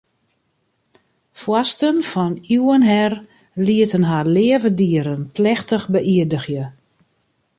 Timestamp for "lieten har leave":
3.65-4.69